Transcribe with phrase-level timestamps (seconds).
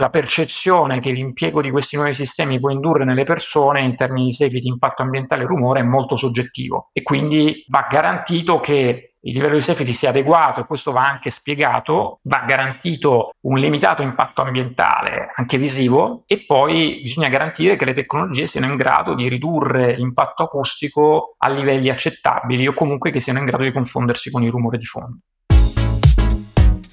[0.00, 4.32] la percezione che l'impiego di questi nuovi sistemi può indurre nelle persone in termini di
[4.32, 9.54] seguiti, impatto ambientale e rumore è molto soggettivo e quindi va garantito che il livello
[9.56, 15.32] di safety sia adeguato e questo va anche spiegato, va garantito un limitato impatto ambientale
[15.34, 20.44] anche visivo e poi bisogna garantire che le tecnologie siano in grado di ridurre l'impatto
[20.44, 24.78] acustico a livelli accettabili o comunque che siano in grado di confondersi con il rumore
[24.78, 25.18] di fondo.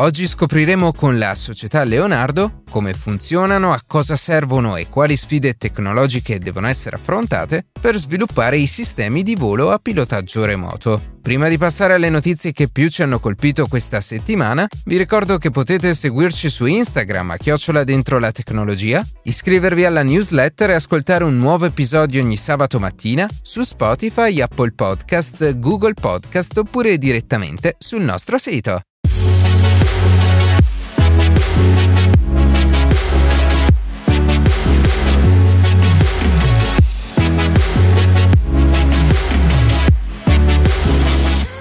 [0.00, 6.38] Oggi scopriremo con la società Leonardo come funzionano, a cosa servono e quali sfide tecnologiche
[6.38, 11.18] devono essere affrontate per sviluppare i sistemi di volo a pilotaggio remoto.
[11.20, 15.50] Prima di passare alle notizie che più ci hanno colpito questa settimana, vi ricordo che
[15.50, 21.36] potete seguirci su Instagram a chiocciola dentro la tecnologia, iscrivervi alla newsletter e ascoltare un
[21.36, 28.38] nuovo episodio ogni sabato mattina su Spotify, Apple Podcast, Google Podcast oppure direttamente sul nostro
[28.38, 28.80] sito.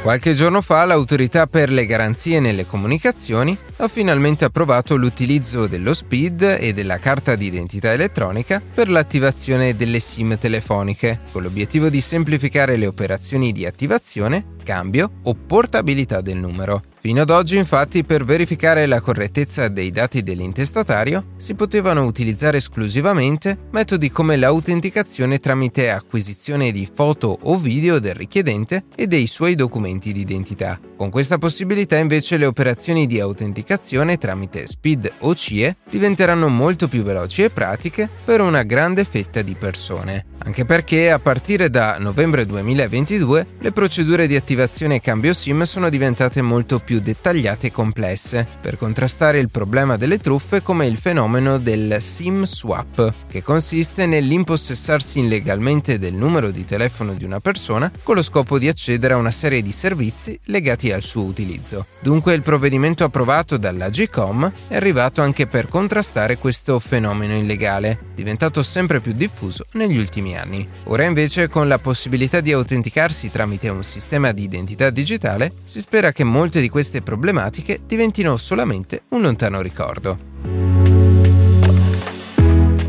[0.10, 6.58] Qualche giorno fa l'autorità per le garanzie nelle comunicazioni ha finalmente approvato l'utilizzo dello SPID
[6.60, 12.88] e della carta d'identità elettronica per l'attivazione delle SIM telefoniche, con l'obiettivo di semplificare le
[12.88, 16.84] operazioni di attivazione, cambio o portabilità del numero.
[17.02, 23.58] Fino ad oggi, infatti, per verificare la correttezza dei dati dell'intestatario si potevano utilizzare esclusivamente
[23.72, 30.11] metodi come l'autenticazione tramite acquisizione di foto o video del richiedente e dei suoi documenti
[30.11, 30.78] di identità.
[30.98, 37.02] Con questa possibilità, invece, le operazioni di autenticazione tramite SPID o CIE diventeranno molto più
[37.02, 40.26] veloci e pratiche per una grande fetta di persone.
[40.39, 45.89] Anche perché a partire da novembre 2022 le procedure di attivazione e cambio SIM sono
[45.89, 51.58] diventate molto più dettagliate e complesse per contrastare il problema delle truffe come il fenomeno
[51.58, 58.15] del SIM swap, che consiste nell'impossessarsi illegalmente del numero di telefono di una persona con
[58.15, 61.86] lo scopo di accedere a una serie di servizi legati al suo utilizzo.
[62.02, 68.99] Dunque il provvedimento approvato dall'Agcom è arrivato anche per contrastare questo fenomeno illegale, diventato sempre
[68.99, 70.67] più diffuso negli ultimi anni.
[70.86, 76.11] Ora invece con la possibilità di autenticarsi tramite un sistema di identità digitale, si spera
[76.11, 80.17] che molte di queste problematiche diventino solamente un lontano ricordo.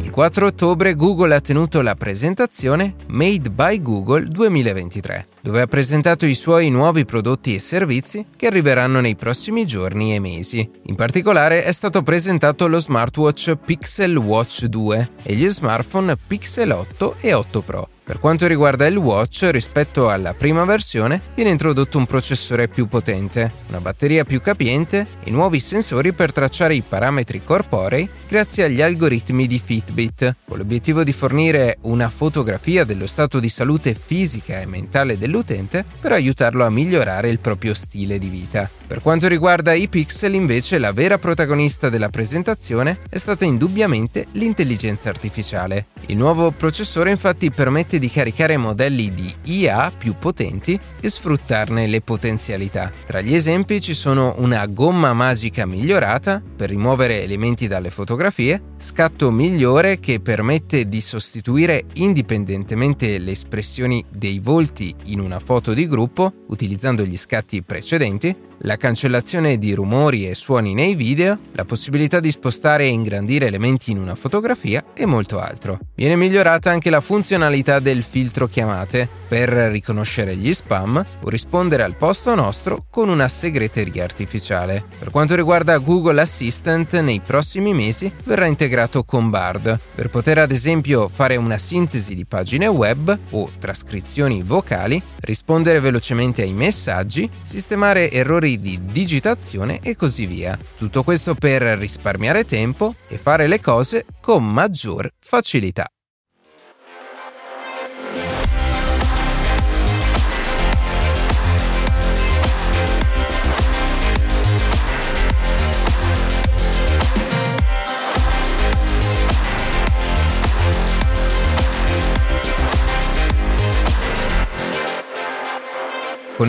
[0.02, 6.26] Il 4 ottobre Google ha tenuto la presentazione Made by Google 2023, dove ha presentato
[6.26, 10.68] i suoi nuovi prodotti e servizi che arriveranno nei prossimi giorni e mesi.
[10.84, 17.16] In particolare è stato presentato lo smartwatch Pixel Watch 2 e gli smartphone Pixel 8
[17.20, 22.06] e 8 Pro per quanto riguarda il Watch, rispetto alla prima versione, viene introdotto un
[22.06, 28.08] processore più potente, una batteria più capiente e nuovi sensori per tracciare i parametri corporei
[28.26, 33.94] grazie agli algoritmi di Fitbit, con l'obiettivo di fornire una fotografia dello stato di salute
[33.94, 38.68] fisica e mentale dell'utente per aiutarlo a migliorare il proprio stile di vita.
[38.90, 45.08] Per quanto riguarda i pixel, invece, la vera protagonista della presentazione è stata indubbiamente l'intelligenza
[45.08, 45.86] artificiale.
[46.06, 52.00] Il nuovo processore infatti permette di caricare modelli di IA più potenti e sfruttarne le
[52.00, 52.90] potenzialità.
[53.06, 59.30] Tra gli esempi ci sono una gomma magica migliorata per rimuovere elementi dalle fotografie, scatto
[59.30, 66.32] migliore che permette di sostituire indipendentemente le espressioni dei volti in una foto di gruppo
[66.48, 72.30] utilizzando gli scatti precedenti, la cancellazione di rumori e suoni nei video, la possibilità di
[72.30, 75.78] spostare e ingrandire elementi in una fotografia e molto altro.
[75.94, 81.94] Viene migliorata anche la funzionalità del filtro chiamate per riconoscere gli spam o rispondere al
[81.94, 84.82] posto nostro con una segreteria artificiale.
[84.98, 90.50] Per quanto riguarda Google Assistant, nei prossimi mesi verrà integrato con Bard per poter ad
[90.50, 98.10] esempio fare una sintesi di pagine web o trascrizioni vocali, rispondere velocemente ai messaggi, sistemare
[98.10, 100.58] errori di digitazione e così via.
[100.76, 105.90] Tutto questo per risparmiare tempo e fare le cose con maggior facilità.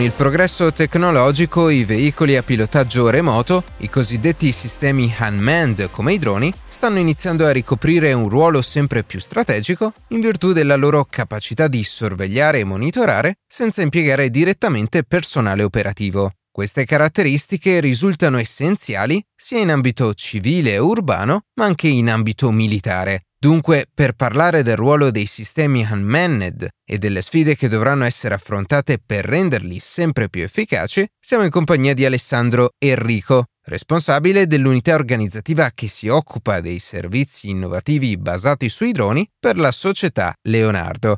[0.02, 6.52] Il progresso tecnologico, i veicoli a pilotaggio remoto, i cosiddetti sistemi unmanned come i droni,
[6.68, 11.84] stanno iniziando a ricoprire un ruolo sempre più strategico in virtù della loro capacità di
[11.84, 16.32] sorvegliare e monitorare senza impiegare direttamente personale operativo.
[16.50, 23.26] Queste caratteristiche risultano essenziali sia in ambito civile e urbano, ma anche in ambito militare.
[23.42, 29.00] Dunque, per parlare del ruolo dei sistemi unmanned e delle sfide che dovranno essere affrontate
[29.04, 35.88] per renderli sempre più efficaci, siamo in compagnia di Alessandro Enrico, responsabile dell'unità organizzativa che
[35.88, 41.16] si occupa dei servizi innovativi basati sui droni per la società Leonardo.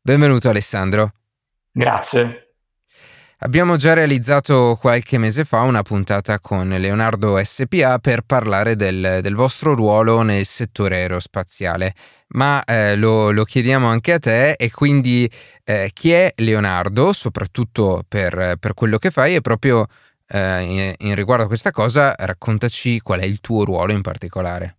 [0.00, 1.14] Benvenuto Alessandro.
[1.72, 2.45] Grazie.
[3.40, 9.34] Abbiamo già realizzato qualche mese fa una puntata con Leonardo SPA per parlare del, del
[9.34, 11.92] vostro ruolo nel settore aerospaziale,
[12.28, 15.30] ma eh, lo, lo, chiediamo anche a te e quindi
[15.64, 19.84] eh, chi è Leonardo, soprattutto per, per, quello che fai e proprio
[20.28, 24.76] eh, in, in riguardo a questa cosa raccontaci qual è il tuo ruolo in particolare.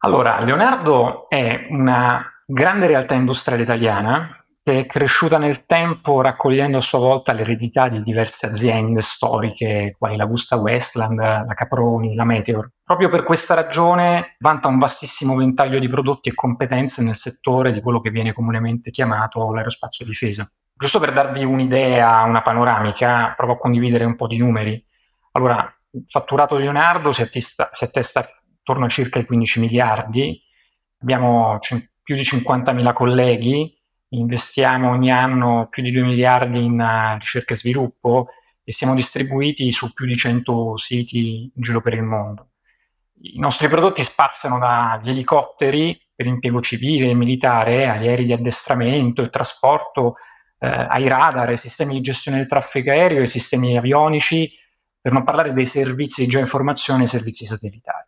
[0.00, 6.82] Allora, Leonardo è una grande realtà industriale italiana che è cresciuta nel tempo raccogliendo a
[6.82, 12.70] sua volta l'eredità di diverse aziende storiche, quali la Gusta Westland, la Caproni, la Meteor.
[12.84, 17.80] Proprio per questa ragione vanta un vastissimo ventaglio di prodotti e competenze nel settore di
[17.80, 20.50] quello che viene comunemente chiamato l'aerospazio difesa.
[20.74, 24.82] Giusto per darvi un'idea, una panoramica, provo a condividere un po' di numeri.
[25.32, 28.28] Allora, il fatturato di Leonardo si attesta, si attesta
[28.60, 30.40] attorno a circa i 15 miliardi,
[31.00, 33.79] abbiamo c- più di 50.000 colleghi,
[34.10, 38.28] investiamo ogni anno più di 2 miliardi in uh, ricerca e sviluppo
[38.64, 42.50] e siamo distribuiti su più di 100 siti in giro per il mondo.
[43.22, 49.22] I nostri prodotti spaziano dagli elicotteri per impiego civile e militare, agli aerei di addestramento
[49.22, 50.16] e trasporto,
[50.58, 54.50] eh, ai radar, ai sistemi di gestione del traffico aereo, ai sistemi avionici,
[55.00, 58.06] per non parlare dei servizi di geoinformazione e servizi satellitari.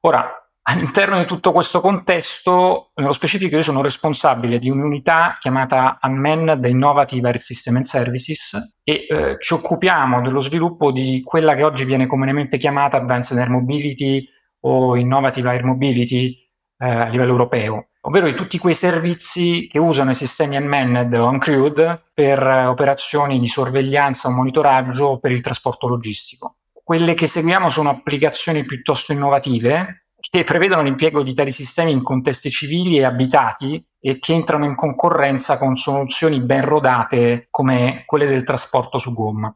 [0.00, 6.62] Ora, All'interno di tutto questo contesto, nello specifico io sono responsabile di un'unità chiamata Unmanned
[6.66, 11.86] Innovative Air System and Services e eh, ci occupiamo dello sviluppo di quella che oggi
[11.86, 14.28] viene comunemente chiamata Advanced Air Mobility
[14.60, 16.36] o Innovative Air Mobility
[16.76, 21.28] eh, a livello europeo, ovvero di tutti quei servizi che usano i sistemi unmanned o
[21.28, 26.56] uncrewed per eh, operazioni di sorveglianza o monitoraggio per il trasporto logistico.
[26.70, 32.50] Quelle che seguiamo sono applicazioni piuttosto innovative che prevedono l'impiego di tali sistemi in contesti
[32.50, 38.44] civili e abitati e che entrano in concorrenza con soluzioni ben rodate come quelle del
[38.44, 39.54] trasporto su gomma.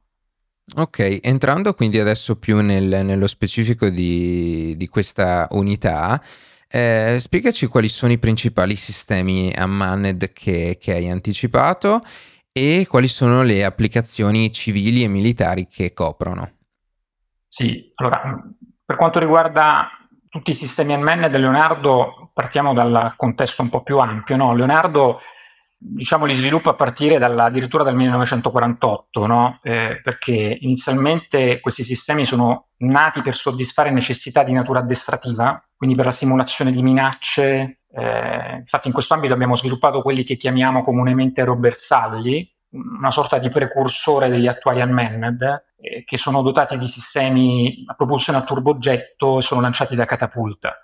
[0.77, 6.23] Ok, entrando quindi adesso più nel, nello specifico di, di questa unità,
[6.69, 12.03] eh, spiegaci quali sono i principali sistemi unmanned che, che hai anticipato
[12.53, 16.51] e quali sono le applicazioni civili e militari che coprono.
[17.49, 18.41] Sì, allora,
[18.85, 20.02] per quanto riguarda
[20.33, 24.35] tutti i sistemi unmanned Leonardo, partiamo dal contesto un po' più ampio.
[24.35, 24.55] No?
[24.55, 25.21] Leonardo
[25.77, 29.59] diciamo, li sviluppa a partire dalla, addirittura dal 1948, no?
[29.63, 36.07] eh, perché inizialmente questi sistemi sono nati per soddisfare necessità di natura addestrativa, quindi per
[36.07, 37.81] la simulazione di minacce.
[37.95, 43.49] Eh, infatti in questo ambito abbiamo sviluppato quelli che chiamiamo comunemente aerobersagli, una sorta di
[43.49, 49.43] precursore degli attuali unmanned, eh, che sono dotati di sistemi a propulsione a turbogetto e
[49.43, 50.79] sono lanciati da catapulta.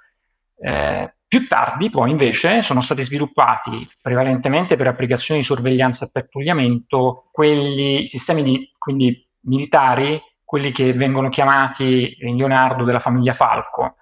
[0.60, 7.28] Eh, più tardi, poi, invece, sono stati sviluppati prevalentemente per applicazioni di sorveglianza e pattugliamento
[7.30, 13.96] quelli sistemi di, quindi militari, quelli che vengono chiamati in Leonardo della famiglia Falco.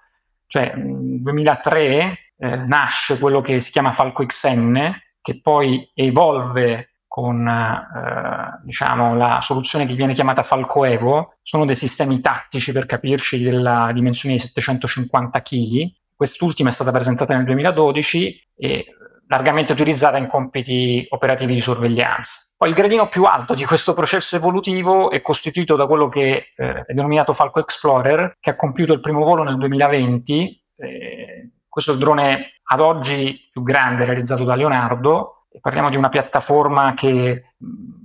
[0.47, 7.47] Cioè, nel 2003 eh, nasce quello che si chiama Falco XN, che poi evolve con
[7.47, 13.41] eh, diciamo, la soluzione che viene chiamata Falco Evo, sono dei sistemi tattici per capirci
[13.41, 15.91] della dimensione di 750 kg.
[16.15, 18.85] Quest'ultima è stata presentata nel 2012 e
[19.29, 22.51] largamente utilizzata in compiti operativi di sorveglianza.
[22.55, 26.83] Poi il gradino più alto di questo processo evolutivo è costituito da quello che eh,
[26.85, 30.63] è denominato Falco Explorer, che ha compiuto il primo volo nel 2020.
[30.75, 35.36] Eh, questo è il drone ad oggi più grande realizzato da Leonardo,
[35.67, 37.55] parliamo di una piattaforma che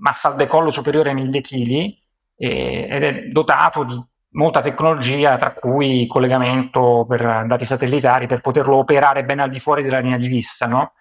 [0.00, 1.94] massa al decollo superiore ai 1000 kg
[2.34, 9.24] ed è dotato di molta tecnologia, tra cui collegamento per dati satellitari per poterlo operare
[9.24, 10.66] ben al di fuori della linea di vista.
[10.66, 10.94] No?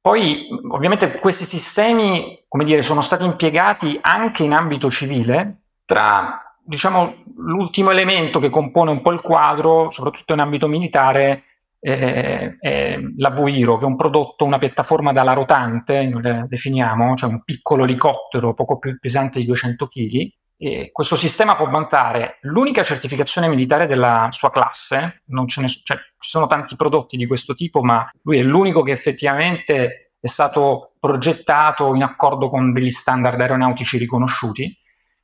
[0.00, 7.90] Poi ovviamente questi sistemi dire, sono stati impiegati anche in ambito civile, tra diciamo, l'ultimo
[7.90, 11.42] elemento che compone un po' il quadro, soprattutto in ambito militare,
[11.82, 17.16] è, è la Vuiro, che è un prodotto, una piattaforma dalla rotante, noi la definiamo,
[17.16, 20.32] cioè un piccolo elicottero poco più pesante di 200 kg.
[20.56, 26.46] E questo sistema può vantare l'unica certificazione militare della sua classe, ne cioè, ci sono
[26.46, 32.04] tanti prodotti di questo tipo, ma lui è l'unico che effettivamente è stato progettato in
[32.04, 34.72] accordo con degli standard aeronautici riconosciuti.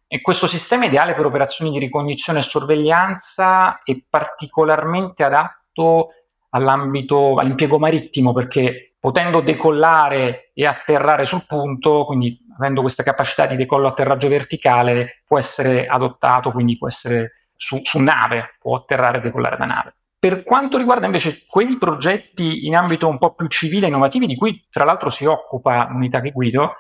[0.09, 6.09] E questo sistema è ideale per operazioni di ricognizione e sorveglianza è particolarmente adatto
[6.51, 13.57] all'ambito, all'impiego marittimo perché potendo decollare e atterrare sul punto, quindi avendo questa capacità di
[13.57, 19.21] decollo atterraggio verticale, può essere adottato, quindi può essere su, su nave, può atterrare e
[19.21, 19.95] decollare da nave.
[20.19, 24.35] Per quanto riguarda invece quei progetti in ambito un po' più civile e innovativi, di
[24.35, 26.75] cui tra l'altro si occupa l'unità che guido,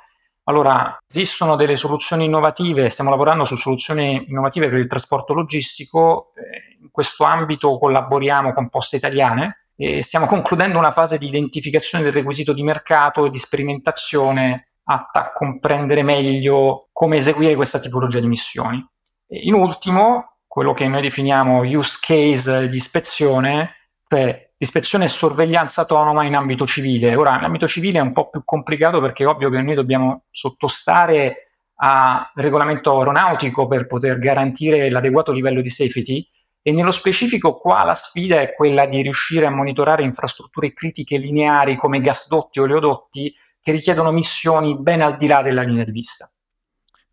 [0.48, 6.78] allora esistono delle soluzioni innovative, stiamo lavorando su soluzioni innovative per il trasporto logistico, eh,
[6.80, 12.14] in questo ambito collaboriamo con Poste Italiane e stiamo concludendo una fase di identificazione del
[12.14, 18.26] requisito di mercato e di sperimentazione atta a comprendere meglio come eseguire questa tipologia di
[18.26, 18.82] missioni.
[19.28, 23.74] E in ultimo, quello che noi definiamo use case di ispezione,
[24.08, 27.14] cioè ispezione e sorveglianza autonoma in ambito civile.
[27.14, 30.24] Ora, in ambito civile è un po' più complicato perché è ovvio che noi dobbiamo
[30.30, 31.50] sottostare
[31.80, 36.28] a regolamento aeronautico per poter garantire l'adeguato livello di safety,
[36.60, 41.76] e nello specifico qua la sfida è quella di riuscire a monitorare infrastrutture critiche lineari
[41.76, 46.30] come gasdotti o oleodotti che richiedono missioni ben al di là della linea di vista.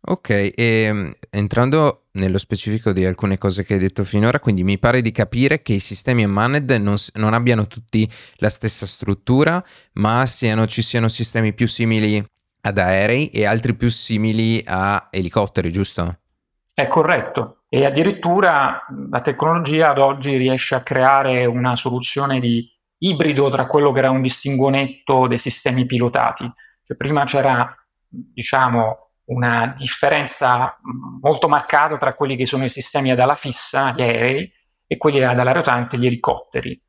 [0.08, 4.78] Ok, e ehm, entrando nello specifico di alcune cose che hai detto finora, quindi mi
[4.78, 9.62] pare di capire che i sistemi unmanned non, non abbiano tutti la stessa struttura,
[9.94, 12.24] ma siano, ci siano sistemi più simili
[12.60, 16.18] ad aerei e altri più simili a elicotteri, giusto?
[16.72, 22.64] È corretto e addirittura la tecnologia ad oggi riesce a creare una soluzione di
[22.98, 26.48] ibrido tra quello che era un distinguonetto dei sistemi pilotati.
[26.84, 27.74] Cioè, prima c'era,
[28.08, 30.78] diciamo, una differenza
[31.20, 34.52] molto marcata tra quelli che sono i sistemi ad ala fissa, gli aerei,
[34.86, 36.80] e quelli ad ala rotante, gli elicotteri.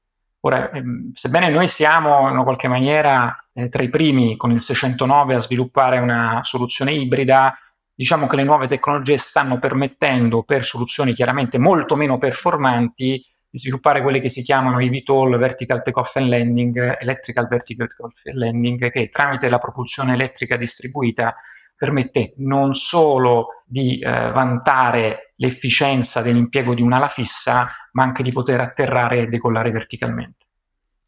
[0.41, 5.33] Ora, ehm, sebbene noi siamo in qualche maniera eh, tra i primi con il 609
[5.33, 7.57] a sviluppare una soluzione ibrida,
[7.93, 14.01] diciamo che le nuove tecnologie stanno permettendo per soluzioni chiaramente molto meno performanti di sviluppare
[14.01, 18.91] quelle che si chiamano i VTOL, Vertical Takeoff and Landing, Electrical Vertical Takeoff and Landing,
[18.91, 21.35] che tramite la propulsione elettrica distribuita
[21.77, 28.59] permette non solo di eh, vantare l'efficienza dell'impiego di un'ala fissa, ma anche di poter
[28.59, 30.45] atterrare e decollare verticalmente.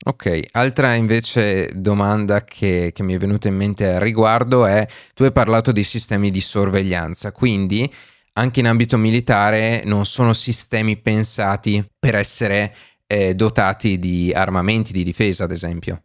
[0.02, 5.24] Ok, altra invece domanda che, che mi è venuta in mente al riguardo è, tu
[5.24, 7.92] hai parlato di sistemi di sorveglianza, quindi
[8.34, 12.74] anche in ambito militare non sono sistemi pensati per essere
[13.08, 16.04] eh, dotati di armamenti di difesa, ad esempio.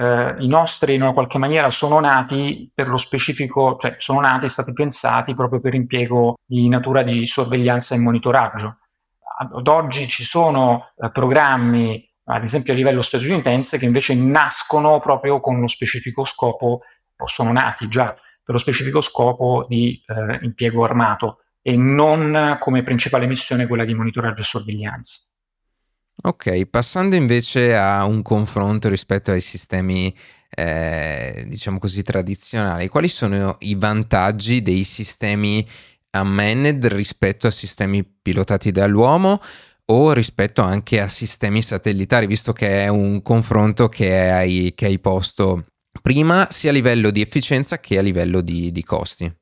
[0.00, 4.48] Eh, I nostri in una qualche maniera sono nati per lo specifico, cioè sono nati,
[4.48, 8.78] stati pensati proprio per impiego di natura di sorveglianza e monitoraggio.
[9.40, 15.40] Ad oggi ci sono eh, programmi ad esempio a livello statunitense, che invece nascono proprio
[15.40, 16.80] con lo specifico scopo,
[17.16, 22.82] o sono nati già per lo specifico scopo di eh, impiego armato e non come
[22.82, 25.29] principale missione quella di monitoraggio e sorveglianza.
[26.22, 30.14] Ok, passando invece a un confronto rispetto ai sistemi,
[30.50, 35.66] eh, diciamo così, tradizionali, quali sono i vantaggi dei sistemi
[36.12, 39.40] unmanned rispetto a sistemi pilotati dall'uomo?
[39.90, 45.00] o rispetto anche a sistemi satellitari, visto che è un confronto che hai, che hai
[45.00, 45.64] posto
[46.00, 49.32] prima sia a livello di efficienza che a livello di, di costi.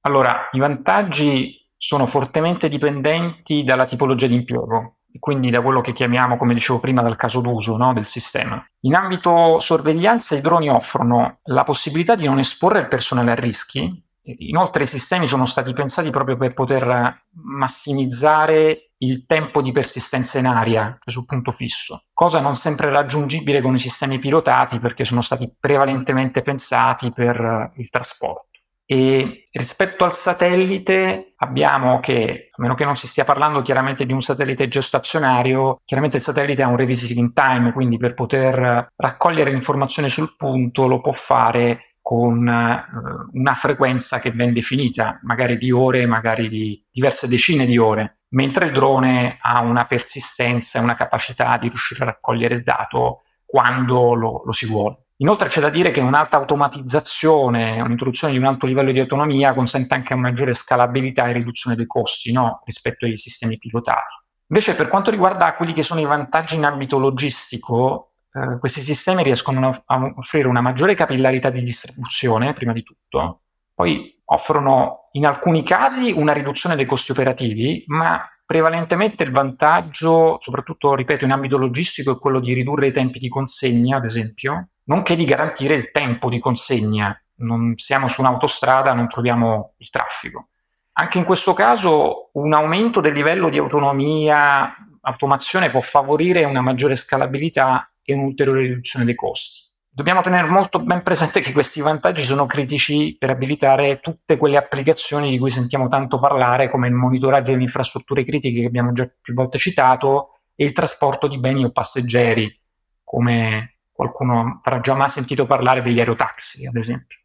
[0.00, 6.36] Allora, i vantaggi sono fortemente dipendenti dalla tipologia di impiego quindi da quello che chiamiamo,
[6.36, 8.64] come dicevo prima, dal caso d'uso no, del sistema.
[8.80, 14.02] In ambito sorveglianza i droni offrono la possibilità di non esporre il personale a rischi,
[14.26, 20.46] Inoltre i sistemi sono stati pensati proprio per poter massimizzare il tempo di persistenza in
[20.46, 25.52] aria sul punto fisso, cosa non sempre raggiungibile con i sistemi pilotati perché sono stati
[25.58, 28.48] prevalentemente pensati per il trasporto.
[28.86, 34.12] E rispetto al satellite abbiamo che, a meno che non si stia parlando chiaramente di
[34.12, 40.10] un satellite geostazionario, chiaramente il satellite ha un revisiting time, quindi per poter raccogliere l'informazione
[40.10, 42.84] sul punto lo può fare con eh,
[43.32, 48.66] una frequenza che ben definita, magari di ore, magari di diverse decine di ore, mentre
[48.66, 54.12] il drone ha una persistenza e una capacità di riuscire a raccogliere il dato quando
[54.12, 55.03] lo, lo si vuole.
[55.18, 59.94] Inoltre c'è da dire che un'alta automatizzazione, un'introduzione di un alto livello di autonomia consente
[59.94, 62.62] anche una maggiore scalabilità e riduzione dei costi no?
[62.64, 64.14] rispetto ai sistemi pilotati.
[64.48, 69.22] Invece per quanto riguarda quelli che sono i vantaggi in ambito logistico, eh, questi sistemi
[69.22, 73.42] riescono a offrire una maggiore capillarità di distribuzione, prima di tutto,
[73.72, 80.94] poi offrono in alcuni casi una riduzione dei costi operativi, ma prevalentemente il vantaggio, soprattutto,
[80.94, 85.16] ripeto, in ambito logistico, è quello di ridurre i tempi di consegna, ad esempio, nonché
[85.16, 87.18] di garantire il tempo di consegna.
[87.36, 90.48] Non siamo su un'autostrada, non troviamo il traffico.
[90.92, 96.94] Anche in questo caso un aumento del livello di autonomia, automazione può favorire una maggiore
[96.94, 99.63] scalabilità e un'ulteriore riduzione dei costi.
[99.96, 105.30] Dobbiamo tenere molto ben presente che questi vantaggi sono critici per abilitare tutte quelle applicazioni
[105.30, 109.34] di cui sentiamo tanto parlare, come il monitoraggio delle infrastrutture critiche che abbiamo già più
[109.34, 112.60] volte citato e il trasporto di beni o passeggeri,
[113.04, 117.18] come qualcuno avrà già mai sentito parlare degli aerotaxi, ad esempio.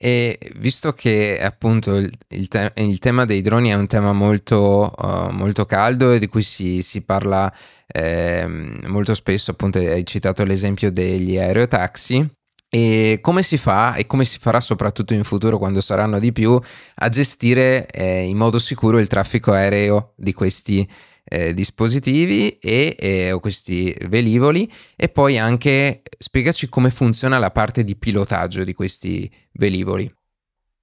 [0.00, 4.92] E visto che appunto il, il, te- il, tema dei droni è un tema molto,
[4.96, 7.52] uh, molto caldo e di cui si, si parla
[7.88, 8.46] eh,
[8.86, 12.30] molto spesso, appunto hai citato l'esempio degli aerotaxi,
[12.70, 16.60] e come si fa e come si farà soprattutto in futuro quando saranno di più
[16.96, 20.86] a gestire eh, in modo sicuro il traffico aereo di questi
[21.28, 27.84] eh, dispositivi e, e, o questi velivoli e poi anche spiegaci come funziona la parte
[27.84, 30.12] di pilotaggio di questi velivoli.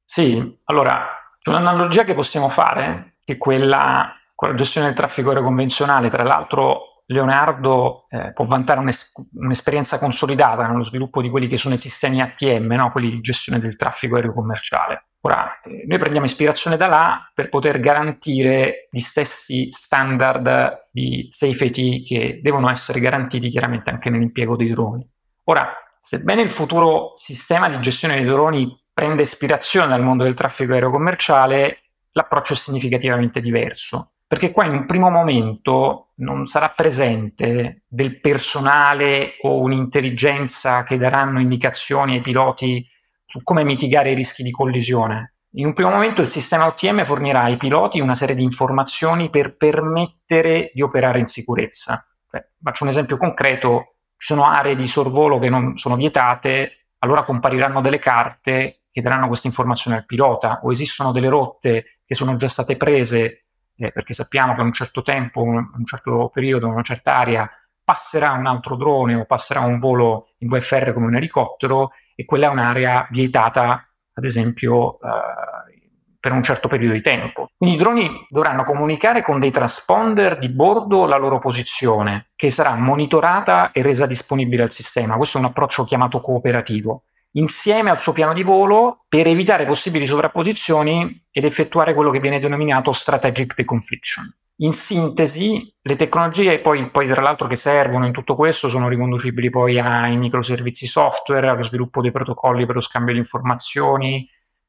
[0.04, 1.08] Sì, allora
[1.42, 6.10] c'è un'analogia che possiamo fare che è quella con la gestione del traffico aereo convenzionale,
[6.10, 11.76] tra l'altro Leonardo eh, può vantare un'es- un'esperienza consolidata nello sviluppo di quelli che sono
[11.76, 12.92] i sistemi ATM, no?
[12.92, 15.06] quelli di gestione del traffico aereo commerciale.
[15.26, 22.42] Ora, noi prendiamo ispirazione da là per poter garantire gli stessi standard di safety che
[22.44, 25.04] devono essere garantiti chiaramente anche nell'impiego dei droni.
[25.46, 30.74] Ora, sebbene il futuro sistema di gestione dei droni prenda ispirazione dal mondo del traffico
[30.74, 31.80] aereo commerciale,
[32.12, 39.38] l'approccio è significativamente diverso, perché qua in un primo momento non sarà presente del personale
[39.42, 42.88] o un'intelligenza che daranno indicazioni ai piloti
[43.26, 45.36] su come mitigare i rischi di collisione.
[45.58, 49.56] In un primo momento il sistema OTM fornirà ai piloti una serie di informazioni per
[49.56, 52.06] permettere di operare in sicurezza.
[52.30, 57.24] Beh, faccio un esempio concreto, ci sono aree di sorvolo che non sono vietate, allora
[57.24, 62.36] compariranno delle carte che daranno queste informazioni al pilota o esistono delle rotte che sono
[62.36, 63.46] già state prese
[63.78, 67.16] eh, perché sappiamo che a un certo tempo, in un certo periodo, in una certa
[67.16, 67.50] area
[67.84, 72.48] passerà un altro drone o passerà un volo in VFR come un elicottero e quella
[72.48, 75.76] è un'area vietata, ad esempio, eh,
[76.20, 77.50] per un certo periodo di tempo.
[77.56, 82.74] Quindi i droni dovranno comunicare con dei transponder di bordo la loro posizione, che sarà
[82.76, 85.18] monitorata e resa disponibile al sistema.
[85.18, 87.04] Questo è un approccio chiamato cooperativo
[87.36, 92.40] insieme al suo piano di volo per evitare possibili sovrapposizioni ed effettuare quello che viene
[92.40, 94.34] denominato strategic deconfliction.
[94.60, 99.50] In sintesi, le tecnologie poi, poi, tra l'altro che servono in tutto questo sono riconducibili
[99.50, 104.26] poi ai microservizi software, allo sviluppo dei protocolli per lo scambio di informazioni,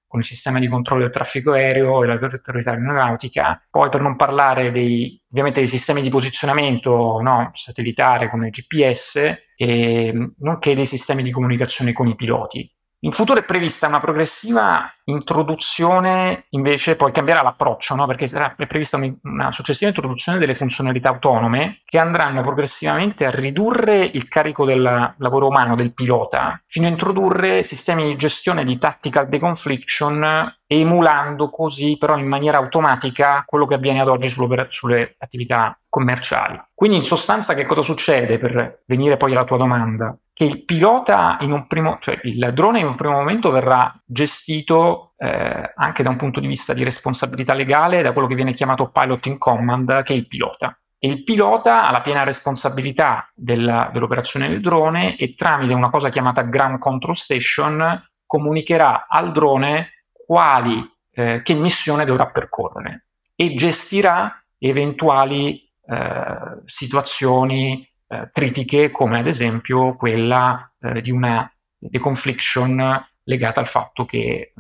[0.08, 3.64] con il sistema di controllo del traffico aereo e l'autorità aeronautica.
[3.70, 10.32] Poi per non parlare dei, ovviamente dei sistemi di posizionamento no, satellitare come GPS, e,
[10.38, 12.68] nonché dei sistemi di comunicazione con i piloti.
[13.00, 18.06] In futuro è prevista una progressiva introduzione, invece poi cambierà l'approccio, no?
[18.06, 24.28] perché sarà prevista una successiva introduzione delle funzionalità autonome che andranno progressivamente a ridurre il
[24.28, 30.56] carico del lavoro umano del pilota, fino a introdurre sistemi di gestione di tactical deconfliction
[30.66, 36.60] emulando così però in maniera automatica quello che avviene ad oggi sulle, attività commerciali.
[36.74, 40.16] Quindi in sostanza che cosa succede per venire poi alla tua domanda?
[40.32, 45.14] Che il pilota in un primo, cioè il drone in un primo momento verrà gestito
[45.16, 48.90] eh, anche da un punto di vista di responsabilità legale da quello che viene chiamato
[48.90, 50.78] pilot in command, che è il pilota.
[50.98, 56.10] E il pilota ha la piena responsabilità della, dell'operazione del drone e tramite una cosa
[56.10, 59.90] chiamata ground control station comunicherà al drone
[60.26, 69.26] quali, eh, che missione dovrà percorrere e gestirà eventuali eh, situazioni eh, critiche come ad
[69.26, 74.52] esempio quella eh, di una deconfliction legata al fatto che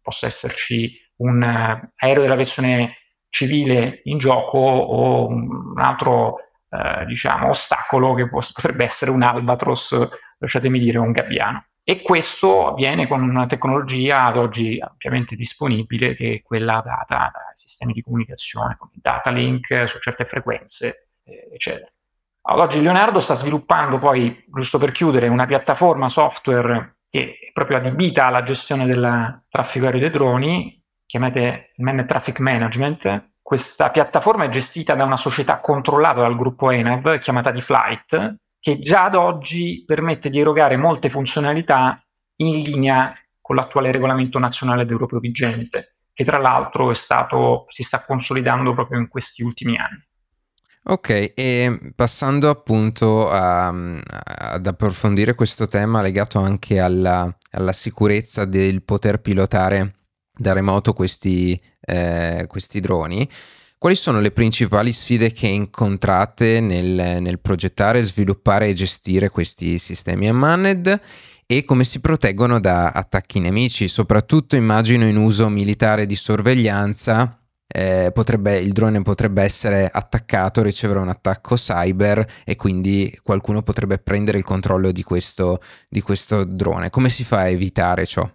[0.00, 2.96] possa esserci un uh, aereo dell'aviazione
[3.28, 6.36] civile in gioco o un altro
[7.06, 11.64] diciamo ostacolo che potrebbe essere un albatros, lasciatemi dire un gabbiano.
[11.90, 17.54] E questo avviene con una tecnologia ad oggi ampiamente disponibile che è quella data dai
[17.54, 21.90] sistemi di comunicazione come data link su certe frequenze, eh, eccetera.
[22.42, 27.78] Ad oggi Leonardo sta sviluppando poi, giusto per chiudere, una piattaforma software che è proprio
[27.78, 34.50] adibita alla gestione del traffico aereo dei droni, chiamate Man Traffic Management, questa piattaforma è
[34.50, 39.84] gestita da una società controllata dal gruppo Enab chiamata di Flight, che già ad oggi
[39.86, 42.02] permette di erogare molte funzionalità
[42.36, 48.04] in linea con l'attuale regolamento nazionale ed europeo vigente, che tra l'altro stato, si sta
[48.04, 50.06] consolidando proprio in questi ultimi anni.
[50.90, 58.82] Ok, e passando appunto a, ad approfondire questo tema legato anche alla, alla, sicurezza del
[58.82, 59.96] poter pilotare
[60.32, 63.28] da remoto questi, eh, questi droni,
[63.78, 70.28] quali sono le principali sfide che incontrate nel, nel progettare, sviluppare e gestire questi sistemi
[70.28, 71.00] unmanned
[71.46, 77.38] e come si proteggono da attacchi nemici, soprattutto immagino in uso militare di sorveglianza
[77.70, 83.98] eh, potrebbe, il drone potrebbe essere attaccato, ricevere un attacco cyber e quindi qualcuno potrebbe
[83.98, 86.90] prendere il controllo di questo, di questo drone.
[86.90, 88.28] Come si fa a evitare ciò?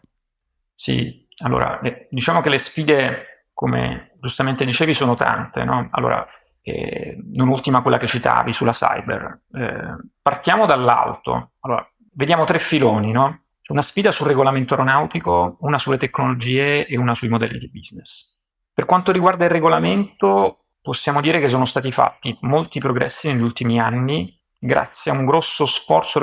[0.74, 5.66] Sì, allora eh, diciamo che le sfide, come giustamente dicevi, sono tante.
[5.66, 5.90] No?
[5.92, 6.26] Allora,
[6.62, 9.42] eh, non ultima quella che citavi sulla cyber.
[9.54, 11.52] Eh, partiamo dall'alto.
[11.60, 13.42] Allora, vediamo tre filoni, no?
[13.68, 18.42] Una sfida sul regolamento aeronautico, una sulle tecnologie e una sui modelli di business.
[18.74, 23.80] Per quanto riguarda il regolamento, possiamo dire che sono stati fatti molti progressi negli ultimi
[23.80, 26.20] anni grazie a un grosso sforzo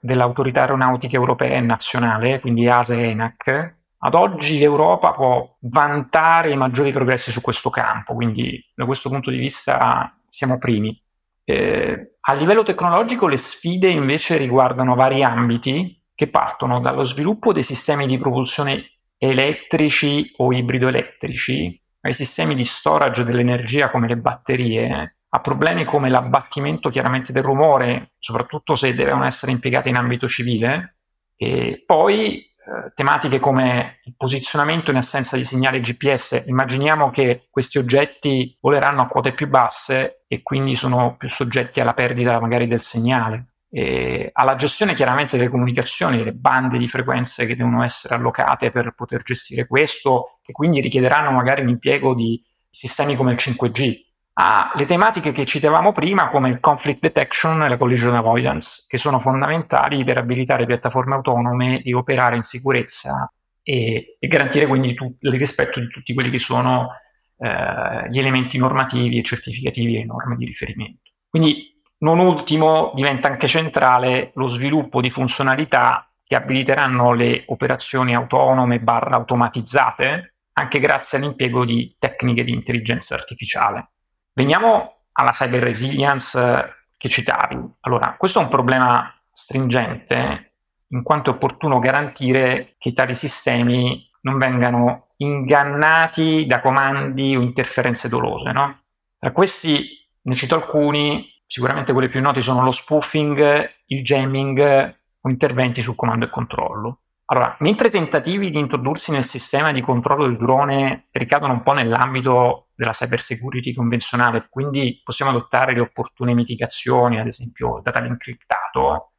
[0.00, 3.76] dell'autorità aeronautica europea e nazionale, quindi ASE e ENAC.
[4.06, 9.32] Ad oggi l'Europa può vantare i maggiori progressi su questo campo, quindi da questo punto
[9.32, 10.96] di vista siamo primi.
[11.42, 17.64] Eh, a livello tecnologico le sfide invece riguardano vari ambiti che partono dallo sviluppo dei
[17.64, 25.40] sistemi di propulsione elettrici o ibrido-elettrici, ai sistemi di storage dell'energia come le batterie, a
[25.40, 30.98] problemi come l'abbattimento chiaramente del rumore, soprattutto se devono essere impiegati in ambito civile,
[31.34, 36.44] e poi eh, tematiche come il posizionamento in assenza di segnale GPS.
[36.46, 41.94] Immaginiamo che questi oggetti voleranno a quote più basse e quindi sono più soggetti alla
[41.94, 47.56] perdita magari del segnale eh, alla gestione chiaramente delle comunicazioni, delle bande di frequenze che
[47.56, 53.32] devono essere allocate per poter gestire questo, che quindi richiederanno magari l'impiego di sistemi come
[53.32, 54.05] il 5G,
[54.38, 59.18] alle tematiche che citavamo prima come il conflict detection e la collision avoidance, che sono
[59.18, 65.32] fondamentali per abilitare piattaforme autonome di operare in sicurezza e, e garantire quindi tu, il
[65.32, 66.90] rispetto di tutti quelli che sono
[67.38, 71.12] eh, gli elementi normativi e certificativi e norme di riferimento.
[71.30, 78.80] Quindi non ultimo diventa anche centrale lo sviluppo di funzionalità che abiliteranno le operazioni autonome
[78.80, 83.92] barra automatizzate anche grazie all'impiego di tecniche di intelligenza artificiale.
[84.36, 87.58] Veniamo alla cyber resilience che citavi.
[87.80, 90.52] Allora, questo è un problema stringente
[90.88, 98.08] in quanto è opportuno garantire che tali sistemi non vengano ingannati da comandi o interferenze
[98.08, 98.52] dolose.
[98.52, 98.80] No?
[99.18, 105.28] Tra questi ne cito alcuni, Sicuramente quelli più noti sono lo spoofing, il jamming o
[105.28, 107.00] interventi sul comando e controllo.
[107.26, 112.65] Allora, mentre tentativi di introdursi nel sistema di controllo del drone ricadono un po' nell'ambito
[112.76, 119.12] della cyber security convenzionale, quindi possiamo adottare le opportune mitigazioni, ad esempio data incriptato.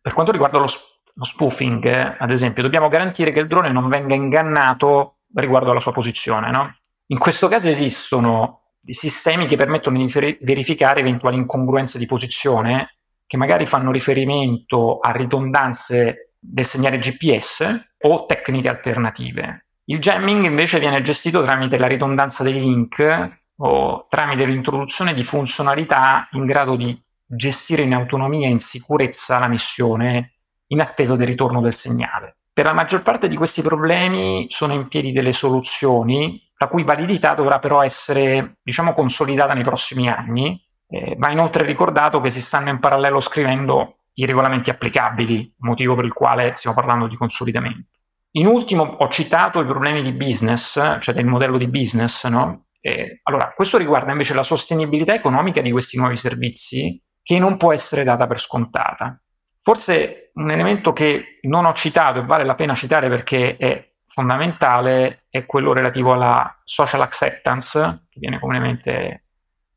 [0.00, 0.66] Per quanto riguarda lo,
[1.12, 5.92] lo spoofing, ad esempio, dobbiamo garantire che il drone non venga ingannato riguardo alla sua
[5.92, 6.50] posizione.
[6.50, 6.74] No?
[7.06, 12.96] In questo caso esistono di sistemi che permettono di verificare eventuali incongruenze di posizione
[13.26, 19.66] che magari fanno riferimento a ridondanze del segnale GPS o tecniche alternative.
[19.90, 26.28] Il jamming invece viene gestito tramite la ridondanza dei link o tramite l'introduzione di funzionalità
[26.30, 30.34] in grado di gestire in autonomia e in sicurezza la missione
[30.68, 32.36] in attesa del ritorno del segnale.
[32.52, 37.34] Per la maggior parte di questi problemi sono in piedi delle soluzioni la cui validità
[37.34, 40.64] dovrà però essere, diciamo, consolidata nei prossimi anni.
[40.86, 46.12] Eh, inoltre ricordato che si stanno in parallelo scrivendo i regolamenti applicabili, motivo per il
[46.12, 47.99] quale stiamo parlando di consolidamento.
[48.32, 52.66] In ultimo ho citato i problemi di business, cioè del modello di business, no?
[52.80, 57.72] Eh, allora, questo riguarda invece la sostenibilità economica di questi nuovi servizi che non può
[57.72, 59.20] essere data per scontata.
[59.60, 65.26] Forse un elemento che non ho citato e vale la pena citare perché è fondamentale
[65.28, 69.24] è quello relativo alla social acceptance, che viene comunemente,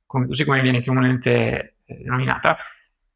[0.05, 2.57] così come viene comunemente eh, denominata,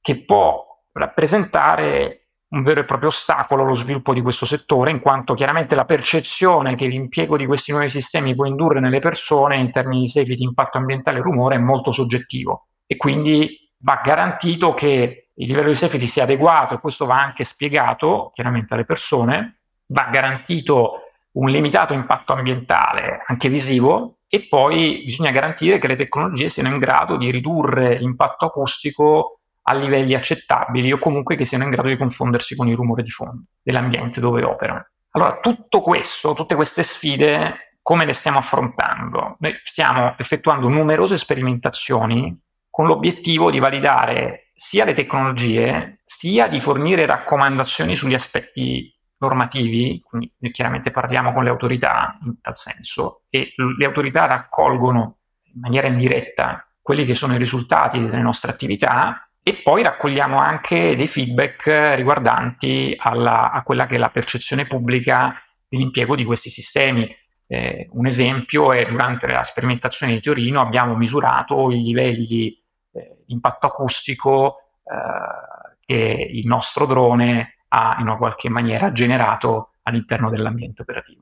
[0.02, 5.34] che può rappresentare un vero e proprio ostacolo allo sviluppo di questo settore, in quanto
[5.34, 10.02] chiaramente la percezione che l'impiego di questi nuovi sistemi può indurre nelle persone in termini
[10.02, 12.68] di safety, impatto ambientale e rumore è molto soggettivo.
[12.86, 17.44] E quindi va garantito che il livello di safety sia adeguato e questo va anche
[17.44, 21.02] spiegato chiaramente alle persone, va garantito
[21.34, 26.80] un limitato impatto ambientale, anche visivo, e poi bisogna garantire che le tecnologie siano in
[26.80, 31.98] grado di ridurre l'impatto acustico a livelli accettabili o comunque che siano in grado di
[31.98, 34.88] confondersi con il rumore di fondo dell'ambiente dove operano.
[35.12, 39.36] Allora, tutto questo, tutte queste sfide, come le stiamo affrontando?
[39.40, 42.38] Noi stiamo effettuando numerose sperimentazioni
[42.70, 50.32] con l'obiettivo di validare sia le tecnologie, sia di fornire raccomandazioni sugli aspetti normativi, quindi
[50.52, 55.18] chiaramente parliamo con le autorità in tal senso, e le autorità raccolgono
[55.54, 60.98] in maniera indiretta quelli che sono i risultati delle nostre attività e poi raccogliamo anche
[60.98, 67.10] dei feedback riguardanti alla, a quella che è la percezione pubblica dell'impiego di questi sistemi.
[67.48, 73.32] Eh, un esempio è durante la sperimentazione di Torino abbiamo misurato i livelli eh, di
[73.32, 80.82] impatto acustico eh, che il nostro drone ha in una qualche maniera generato all'interno dell'ambiente
[80.82, 81.22] operativo.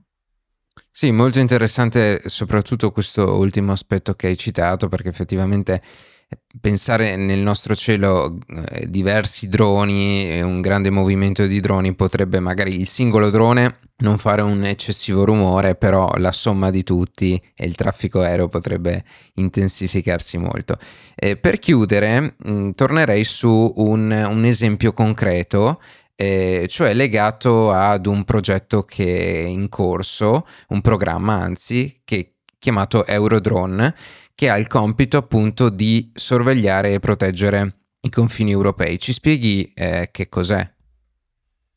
[0.97, 5.81] Sì, molto interessante soprattutto questo ultimo aspetto che hai citato perché effettivamente
[6.29, 8.37] eh, pensare nel nostro cielo
[8.69, 14.17] eh, diversi droni e un grande movimento di droni potrebbe magari il singolo drone non
[14.17, 19.03] fare un eccessivo rumore, però la somma di tutti e il traffico aereo potrebbe
[19.33, 20.77] intensificarsi molto.
[21.13, 25.81] Eh, per chiudere, mh, mm, tornerei su un, un esempio concreto
[26.15, 33.05] eh, cioè legato ad un progetto che è in corso, un programma anzi, che chiamato
[33.05, 33.95] Eurodrone,
[34.33, 38.99] che ha il compito appunto di sorvegliare e proteggere i confini europei.
[38.99, 40.73] Ci spieghi eh, che cos'è?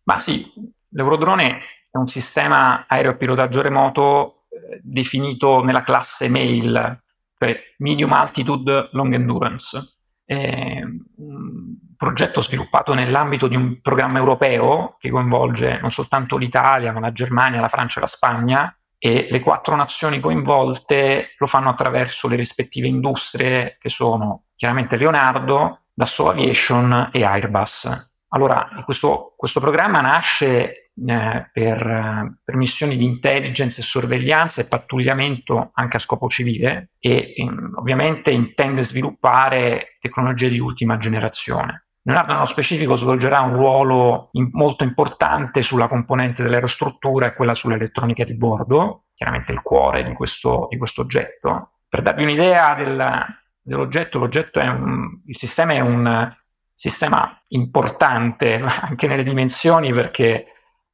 [0.05, 0.51] Ma sì,
[0.91, 1.59] l'Eurodrone
[1.91, 7.03] è un sistema aereo a pilotaggio remoto eh, definito nella classe MAIL,
[7.39, 9.97] cioè Medium Altitude Long Endurance.
[10.29, 17.13] Un progetto sviluppato nell'ambito di un programma europeo che coinvolge non soltanto l'Italia, ma la
[17.13, 22.37] Germania, la Francia e la Spagna, e le quattro nazioni coinvolte lo fanno attraverso le
[22.37, 28.11] rispettive industrie che sono chiaramente Leonardo, Dassault Aviation e Airbus.
[28.29, 35.71] Allora, questo, questo programma nasce eh, per, per, missioni di intelligence e sorveglianza e pattugliamento
[35.75, 41.88] anche a scopo civile e in, ovviamente intende sviluppare tecnologie di ultima generazione.
[42.09, 48.25] Leonardo nello specifico svolgerà un ruolo in, molto importante sulla componente dell'aerostruttura e quella sull'elettronica
[48.25, 51.73] di bordo, chiaramente il cuore di questo, di questo oggetto.
[51.87, 53.27] Per darvi un'idea del,
[53.61, 56.35] dell'oggetto, l'oggetto è un, il sistema è un
[56.75, 60.47] sistema importante anche nelle dimensioni perché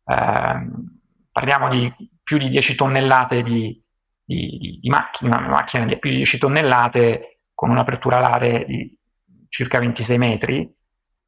[0.04, 0.68] eh,
[1.30, 3.80] parliamo di più di 10 tonnellate di,
[4.24, 8.98] di, di, di macchina, una macchina di più di 10 tonnellate con un'apertura alare di
[9.48, 10.73] circa 26 metri.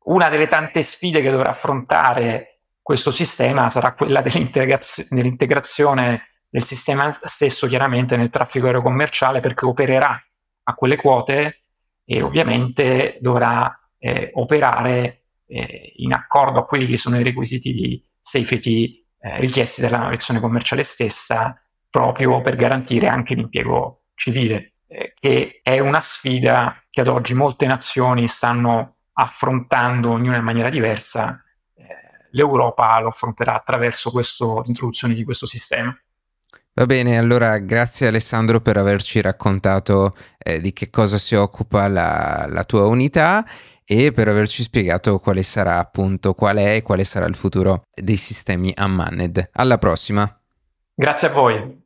[0.07, 7.19] Una delle tante sfide che dovrà affrontare questo sistema sarà quella dell'integrazio- dell'integrazione del sistema
[7.25, 10.17] stesso chiaramente nel traffico aerocommerciale perché opererà
[10.63, 11.63] a quelle quote
[12.05, 18.05] e ovviamente dovrà eh, operare eh, in accordo a quelli che sono i requisiti di
[18.21, 25.61] safety eh, richiesti dalla navigazione commerciale stessa, proprio per garantire anche l'impiego civile, eh, che
[25.65, 31.43] è una sfida che ad oggi molte nazioni stanno affrontando, ognuna in maniera diversa.
[31.75, 31.85] Eh,
[32.31, 35.97] L'Europa lo affronterà attraverso questo, l'introduzione di questo sistema.
[36.79, 42.47] Va bene, allora grazie Alessandro per averci raccontato eh, di che cosa si occupa la,
[42.51, 43.47] la tua unità
[43.83, 48.17] e per averci spiegato quale sarà appunto, qual è e quale sarà il futuro dei
[48.17, 49.49] sistemi unmanned.
[49.53, 50.39] Alla prossima.
[50.93, 51.86] Grazie a voi.